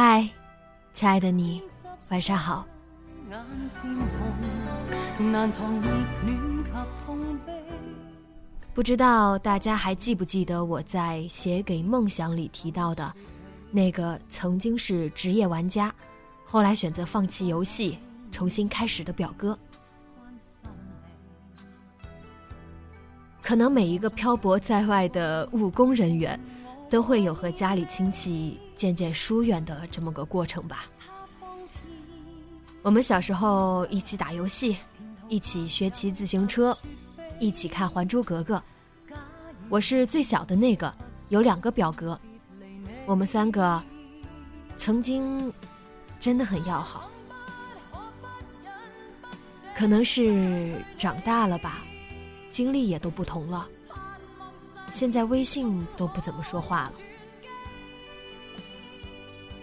[0.00, 0.24] 嗨，
[0.92, 1.60] 亲爱的你，
[2.10, 2.64] 晚上好。
[8.72, 13.12] 不知道大家还记不记得我在《写给梦想》里提到的，
[13.72, 15.92] 那个曾经是职业玩家，
[16.44, 17.98] 后来选择放弃游戏，
[18.30, 19.58] 重新开始的表哥。
[23.42, 26.38] 可能每一个漂泊在外的务工人员，
[26.88, 30.84] 都会有和家里亲戚渐渐疏远的这么个过程吧。
[32.80, 34.76] 我们小时候一起打游戏，
[35.28, 36.76] 一起学骑自行车，
[37.40, 38.56] 一起看《还珠格格》。
[39.68, 40.94] 我是最小的那个，
[41.28, 42.18] 有两个表哥，
[43.04, 43.82] 我们三个
[44.76, 45.52] 曾经
[46.20, 47.10] 真的很要好。
[49.74, 51.82] 可能是长大了吧。
[52.50, 53.68] 经历也都不同了，
[54.90, 56.92] 现在微信都不怎么说话了。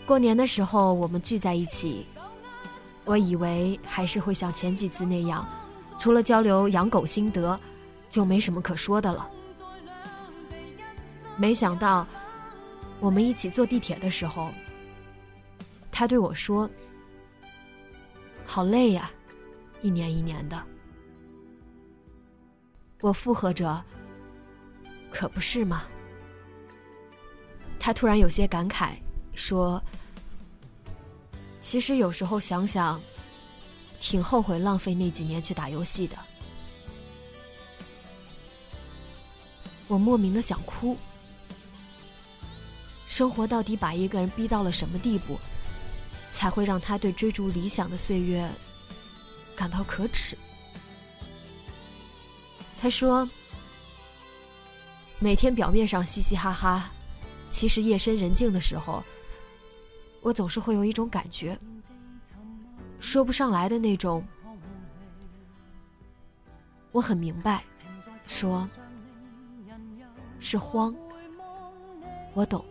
[0.05, 2.05] 过年的时候我们聚在一起，
[3.05, 5.47] 我以为还是会像前几次那样，
[5.99, 7.59] 除了交流养狗心得，
[8.09, 9.27] 就没什么可说的了。
[11.38, 12.07] 没想到，
[12.99, 14.51] 我们一起坐地铁的时候，
[15.91, 16.69] 他对我说
[18.45, 19.09] ：“好累呀，
[19.81, 20.61] 一年一年的。”
[23.01, 23.83] 我附和着
[25.11, 25.83] ：“可不是吗？”
[27.79, 28.95] 他突然有些感慨，
[29.35, 29.84] 说
[31.62, 33.00] ：“其实有时候想想，
[34.00, 36.18] 挺后悔浪费那几年去打游戏的。”
[39.88, 40.97] 我莫名的想哭。
[43.07, 45.40] 生活到底把一个人逼到了什么地步，
[46.31, 48.50] 才会让他对追逐理想的岁月
[49.56, 50.38] 感到可耻？
[52.81, 53.29] 他说
[55.19, 56.91] ：“每天表面上嘻嘻哈哈，
[57.52, 59.03] 其实夜深人静的时候，
[60.25, 61.56] 我总是会有一种感觉，
[63.00, 64.25] 说不上来的那种。
[66.91, 67.63] 我很明白，
[68.25, 68.68] 说，
[70.40, 70.96] 是慌。
[72.34, 72.66] 我懂，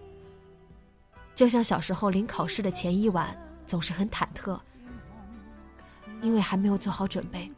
[1.36, 3.32] 就像小时候临考试的前一晚，
[3.68, 4.58] 总是很忐忑，
[6.22, 7.48] 因为还没有做好准备。”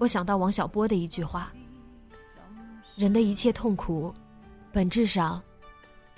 [0.00, 1.52] 我想到王小波的一句话
[2.96, 4.14] ：“人的一切痛苦，
[4.72, 5.42] 本质上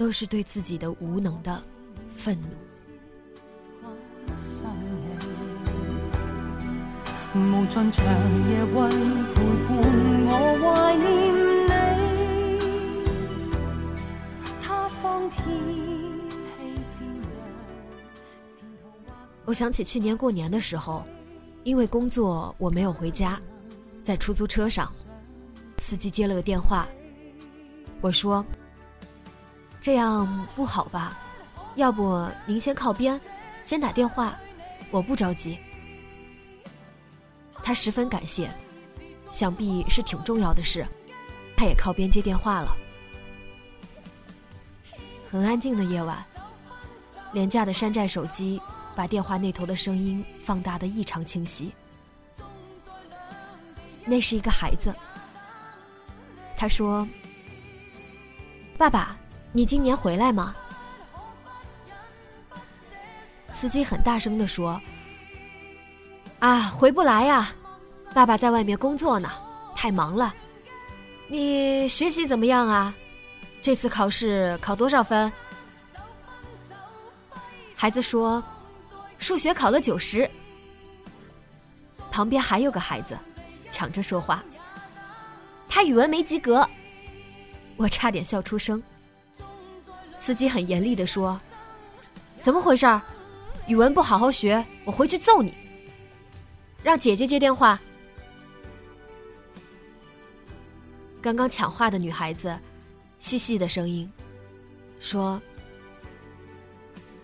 [0.00, 1.62] 都是对自己的无能的
[2.16, 2.49] 愤怒。”
[19.45, 21.04] 我想起去年过年的时候，
[21.63, 23.39] 因为工作我没有回家。
[24.03, 24.91] 在出租车上，
[25.77, 26.89] 司机接了个电话。
[28.01, 28.42] 我说
[29.80, 31.18] ：“这样不好吧？
[31.77, 33.18] 要不您先靠边，
[33.62, 34.38] 先打电话，
[34.91, 35.59] 我不着急。”
[37.62, 38.50] 他十分感谢，
[39.30, 40.86] 想必是挺重要的事，
[41.56, 42.77] 他也靠边接电话了。
[45.30, 46.24] 很安静的夜晚，
[47.32, 48.60] 廉价的山寨手机
[48.97, 51.72] 把电话那头的声音放大的异常清晰。
[54.04, 54.92] 那是一个孩子。
[56.56, 57.06] 他说
[58.77, 59.16] ：“爸爸，
[59.53, 60.55] 你今年回来吗？”
[63.53, 64.81] 司机很大声的说
[66.41, 67.53] ：“啊，回不来呀，
[68.15, 69.31] 爸爸在外面工作呢，
[69.77, 70.35] 太忙了。
[71.29, 72.95] 你学习怎么样啊？
[73.63, 75.31] 这次考试考多少分？
[77.77, 78.43] 孩子说
[79.19, 80.29] ：“数学考了九十。”
[82.11, 83.17] 旁边还有个孩子
[83.71, 84.43] 抢着说话
[85.69, 86.67] ：“他语文没及格。”
[87.77, 88.83] 我差点笑出声。
[90.21, 91.41] 司机很严厉的说
[92.43, 92.87] ：“怎么回事？
[93.67, 95.55] 语文不好好学，我回去揍你。”
[96.84, 97.81] 让姐姐接电话。
[101.22, 102.57] 刚刚抢话的女孩子，
[103.19, 104.11] 细细的声音
[104.99, 105.41] 说：“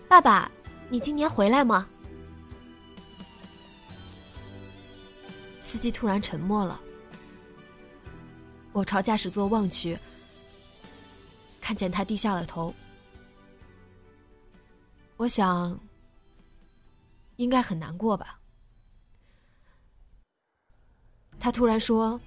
[0.09, 0.51] 爸爸，
[0.89, 1.87] 你今年回来吗？”
[5.61, 6.81] 司机突然沉默了。
[8.71, 9.95] 我朝驾驶座望去，
[11.61, 12.73] 看见他低下了头。
[15.17, 15.77] 我想，
[17.37, 18.39] 应该很难过吧。
[21.39, 22.19] 他突然说：“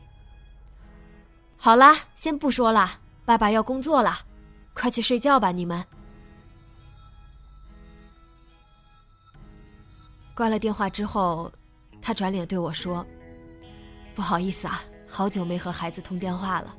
[1.57, 4.19] 好啦，先不说了，爸爸要工作了，
[4.75, 5.85] 快去睡觉吧，你们。”
[10.35, 11.53] 挂了电话之后，
[12.03, 13.07] 他转脸对我说
[14.17, 16.77] ：“不好意思啊，好久没和孩子通电话了。”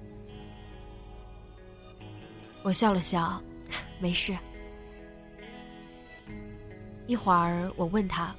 [2.63, 3.41] 我笑了笑，
[3.99, 4.37] 没事。
[7.07, 8.35] 一会儿，我问他：“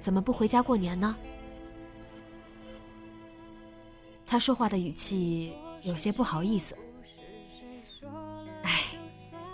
[0.00, 1.16] 怎么不回家过年呢？”
[4.26, 6.76] 他说话的语气有些不好意思。
[8.62, 8.82] 哎，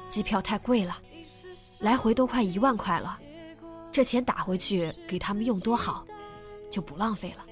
[0.08, 1.00] 机票太贵了，
[1.80, 3.18] 来回都快一万块了，
[3.90, 6.06] 这钱打回去给他们用多好，
[6.70, 7.46] 就不浪费了。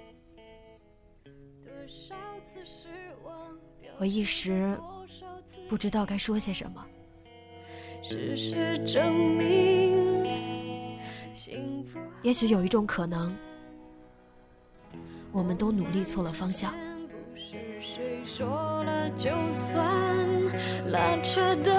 [3.98, 4.78] 我一时
[5.68, 6.86] 不知道该说些什么。
[8.10, 10.98] 事实证明，
[12.22, 13.32] 也许有一种可能，
[15.30, 16.74] 我们都努力错了方向。
[17.80, 19.86] 谁说了就算？
[20.90, 21.72] 拉扯的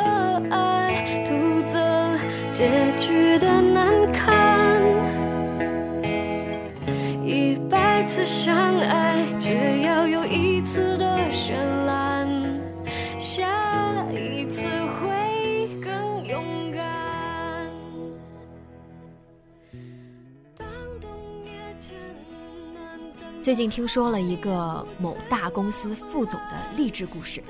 [0.50, 1.33] 爱，徒
[1.68, 2.18] 增
[2.54, 3.31] 结局
[23.41, 27.43] 最近听说了一个某大公司副总的励志故事，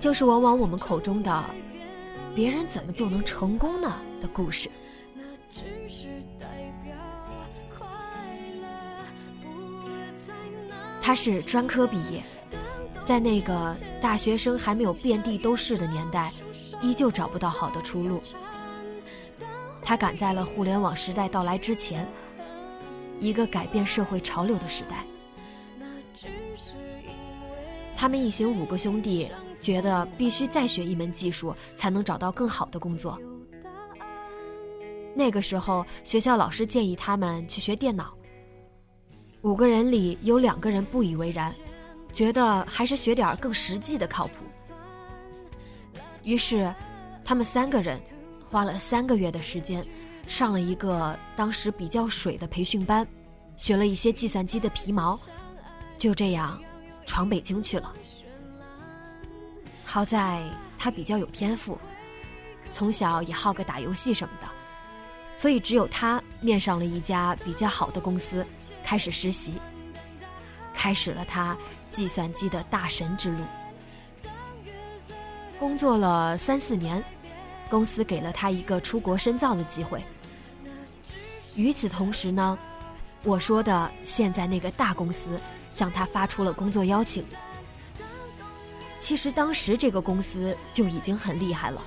[0.00, 1.44] 就是往往我们口中的
[2.34, 4.68] “别人怎么就能成功呢”的故事。
[11.00, 12.20] 他是专科毕业，
[13.04, 16.32] 在那个大学生还没有遍地都是的年代，
[16.82, 18.20] 依旧找不到好的出路。
[19.80, 22.04] 他赶在了互联网时代到来之前。
[23.18, 25.04] 一个改变社会潮流的时代，
[27.96, 29.30] 他们一行五个兄弟
[29.60, 33.18] 觉得必须再学一门技术，才能找到更好的工作。
[35.14, 38.12] 那个时候，学校老师建议他们去学电脑。
[39.42, 41.54] 五个人里有两个人不以为然，
[42.12, 44.44] 觉得还是学点更实际的靠谱。
[46.22, 46.74] 于是，
[47.24, 47.98] 他们三个人
[48.44, 49.82] 花了三个月的时间。
[50.26, 53.06] 上了一个当时比较水的培训班，
[53.56, 55.18] 学了一些计算机的皮毛，
[55.96, 56.60] 就这样
[57.04, 57.92] 闯北京去了。
[59.84, 60.42] 好在
[60.78, 61.78] 他比较有天赋，
[62.72, 64.48] 从小也好个打游戏什么的，
[65.34, 68.44] 所以只有他面上了一家比较好的公司，
[68.82, 69.54] 开始实习，
[70.74, 71.56] 开始了他
[71.88, 73.44] 计算机的大神之路。
[75.58, 77.02] 工作了三四年，
[77.70, 80.04] 公司给了他一个出国深造的机会。
[81.56, 82.56] 与此同时呢，
[83.24, 85.40] 我说的现在那个大公司
[85.72, 87.24] 向他发出了工作邀请。
[89.00, 91.82] 其实当时这个公司就已经很厉害了，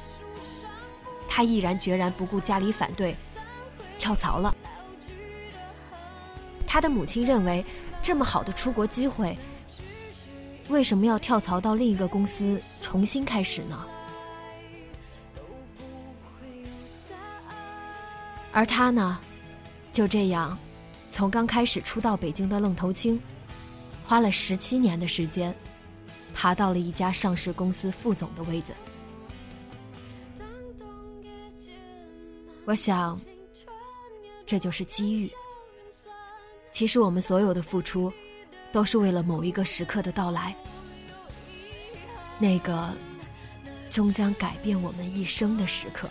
[1.28, 3.16] 他毅然决然不顾家里反对，
[3.98, 4.56] 跳槽了。
[6.66, 7.66] 他的母亲认为，
[8.02, 9.38] 这么好的出国机会，
[10.70, 13.86] 为什么要跳槽到另一个公司重新开始呢？
[18.52, 19.20] 而他呢？
[19.92, 20.58] 就这样，
[21.12, 23.20] 从刚开始初到北京的愣头青，
[24.06, 25.54] 花了十七年的时间，
[26.34, 28.74] 爬到了一家上市公司副总的位子。
[32.66, 33.20] 我想，
[34.46, 35.30] 这就是机遇。
[36.72, 38.14] 其实我们所有的付出，
[38.72, 40.56] 都是为了某一个时刻的到来，
[42.38, 42.94] 那个
[43.90, 46.08] 终将改变我们一生的时刻。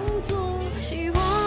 [0.00, 1.39] 当作希望。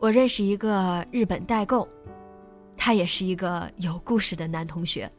[0.00, 1.86] 我认识一个日本代购，
[2.76, 5.10] 他也是一个有故事的男同学。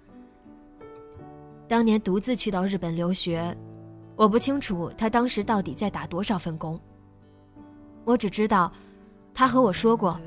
[1.67, 3.55] 当年独自去到日本留学，
[4.15, 6.79] 我不清楚他当时到底在打多少份工。
[8.05, 8.71] 我只知道，
[9.33, 10.17] 他和我说过，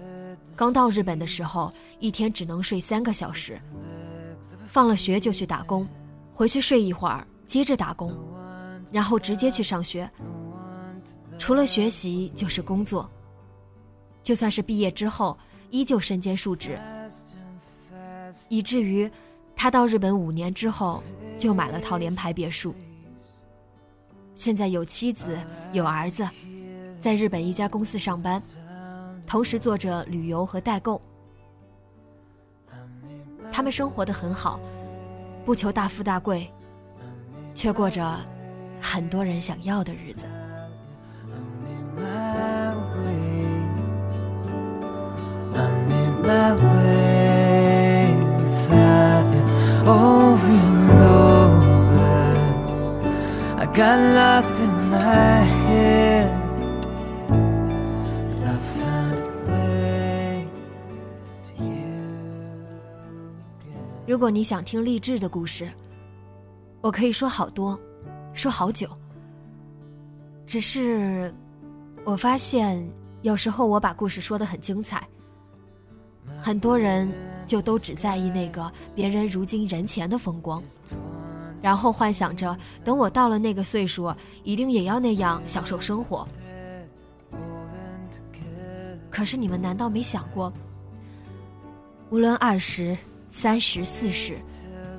[0.54, 3.58] 刚到日本的时候，一天只能睡三个小时，
[4.66, 5.88] 放了学就去打工，
[6.34, 8.14] 回去睡一会儿，接着打工，
[8.90, 10.08] 然后直接去上学。
[11.38, 13.10] 除了学习就是工作。
[14.22, 15.36] 就算是毕业之后，
[15.70, 16.78] 依旧身兼数职，
[18.48, 19.10] 以至于
[19.56, 21.02] 他到日本五年之后
[21.38, 22.74] 就买了套联排别墅。
[24.34, 25.38] 现在有妻子
[25.72, 26.28] 有儿子，
[27.00, 28.42] 在日本一家公司上班，
[29.26, 31.00] 同时做着旅游和代购。
[33.52, 34.58] 他们生活的很好，
[35.44, 36.50] 不求大富大贵，
[37.54, 38.18] 却过着
[38.80, 40.24] 很多人想要的日子。
[64.06, 65.68] 如果你想听励志的故事，
[66.80, 67.78] 我可以说好多，
[68.34, 68.86] 说好久。
[70.46, 71.32] 只是，
[72.04, 72.86] 我发现
[73.22, 75.02] 有时候我把故事说的很精彩，
[76.42, 77.08] 很多人
[77.46, 80.60] 就都只在意那个别人如今人前的风光。
[81.62, 86.26] 然后幻想着，等我到了那个岁数，一定也要那样享受生活。
[89.08, 90.52] 可是你们难道没想过，
[92.10, 92.96] 无论二十、
[93.28, 94.34] 三十、四十，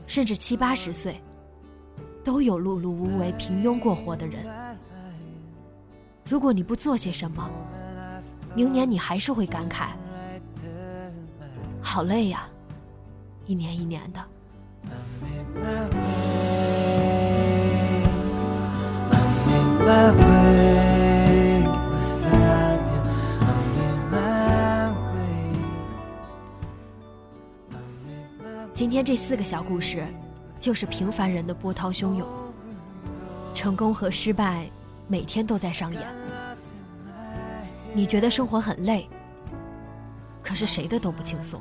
[0.07, 1.19] 甚至七八十岁，
[2.23, 4.45] 都有碌碌无为、平庸过活的人。
[6.23, 7.49] 如果你不做些什么，
[8.55, 9.87] 明年你还是会感慨：
[11.83, 12.47] 好累呀，
[13.45, 14.19] 一年一年的。
[28.73, 30.03] 今天这四个小故事，
[30.59, 32.27] 就是平凡人的波涛汹涌。
[33.53, 34.67] 成功和失败，
[35.07, 36.01] 每天都在上演。
[37.93, 39.07] 你觉得生活很累，
[40.43, 41.59] 可是谁的都不轻松。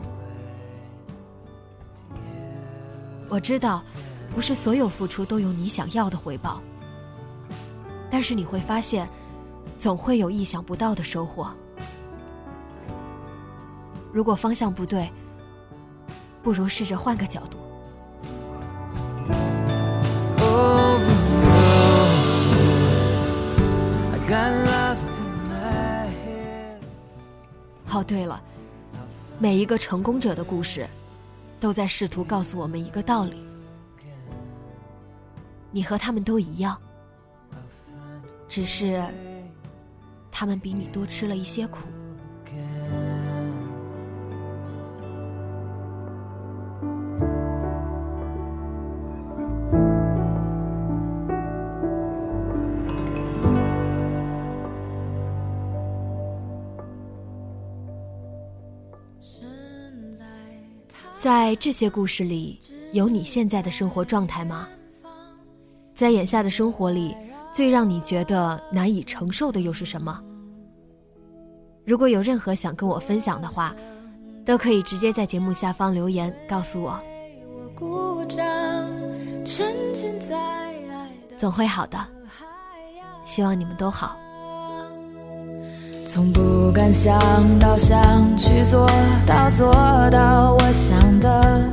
[3.29, 3.83] 我知道，
[4.35, 6.61] 不是所有付出都有你想要的回报。
[8.11, 9.09] 但是你会发现，
[9.79, 11.51] 总会有意想不到的收获。
[14.13, 15.11] 如果方向不对，
[16.43, 17.57] 不如试着换个角度。
[27.95, 28.43] 哦，对了，
[29.39, 30.89] 每一个成功者的故事，
[31.59, 33.43] 都在试图告诉我们一个道理：
[35.71, 36.81] 你和他们都一样。
[38.49, 39.03] 只是，
[40.31, 41.79] 他们比你多吃了一些苦。
[61.23, 62.59] 在这些故事里，
[62.91, 64.67] 有你现在的生活状态吗？
[65.95, 67.15] 在眼下的生活里。
[67.53, 70.21] 最让你觉得难以承受的又是什么？
[71.85, 73.77] 如果有任何想跟我分享的话，
[74.45, 76.99] 都可以直接在节目下方留言告诉我。
[81.37, 81.99] 总会好的，
[83.25, 84.17] 希望你们都好。
[86.15, 87.19] 从不敢想
[87.59, 88.87] 到想去做
[89.27, 89.73] 到做
[90.11, 91.67] 到我想的，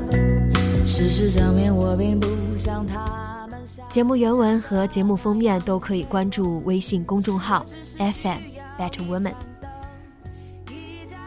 [0.88, 3.86] 事实证明我并不像他们想。
[3.89, 7.65] 节目原文和节目封面都可以关注微信公众号
[7.98, 8.39] FM
[8.79, 9.34] Better Woman。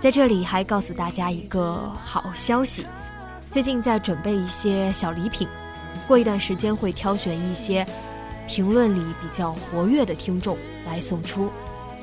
[0.01, 2.87] 在这里还告诉大家一个好消息，
[3.51, 5.47] 最近在准备一些小礼品，
[6.09, 7.87] 过一段时间会挑选一些
[8.49, 11.51] 评论里比较活跃的听众来送出，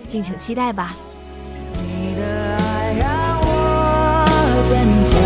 [0.09, 0.95] 敬请期待吧。
[1.73, 4.25] 你的爱让我
[4.65, 5.21] 坚强。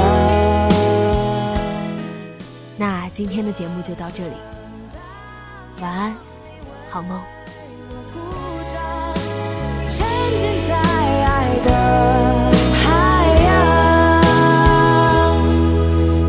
[2.75, 4.33] 那今天的节目就到这里。
[5.81, 6.13] 晚安，
[6.89, 7.17] 好梦。
[9.87, 10.05] 沉
[10.37, 11.71] 浸在爱的
[12.83, 14.21] 海洋，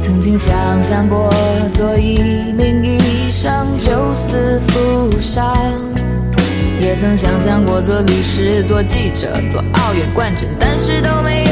[0.00, 1.28] 曾经想象过
[1.72, 5.56] 做一名医生，救死扶伤，
[6.94, 11.50] 也曾想象过做律师、做记者、做奥运冠军，但是都没有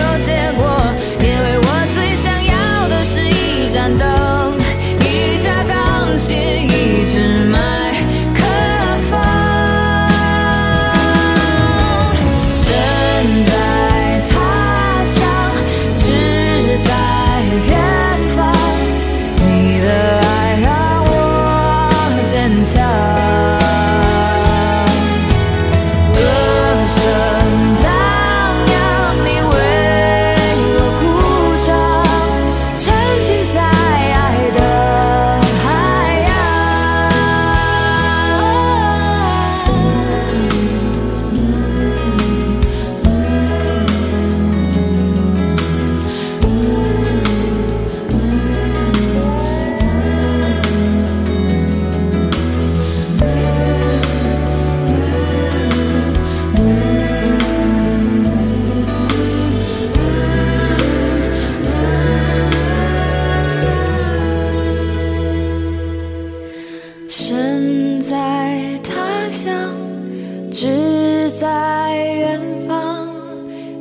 [70.53, 73.09] 只在远方，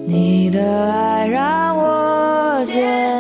[0.07, 3.10] 你的爱让我坚强。